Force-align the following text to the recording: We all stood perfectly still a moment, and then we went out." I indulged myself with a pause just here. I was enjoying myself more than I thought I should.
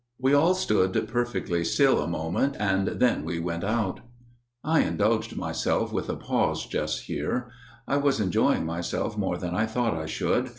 We 0.17 0.33
all 0.33 0.55
stood 0.55 0.93
perfectly 1.09 1.63
still 1.63 2.01
a 2.01 2.07
moment, 2.07 2.55
and 2.59 2.87
then 2.87 3.23
we 3.23 3.37
went 3.37 3.63
out." 3.63 3.99
I 4.63 4.79
indulged 4.79 5.37
myself 5.37 5.93
with 5.93 6.09
a 6.09 6.15
pause 6.15 6.65
just 6.65 7.01
here. 7.03 7.51
I 7.87 7.97
was 7.97 8.19
enjoying 8.19 8.65
myself 8.65 9.15
more 9.15 9.37
than 9.37 9.53
I 9.53 9.67
thought 9.67 9.93
I 9.93 10.07
should. 10.07 10.49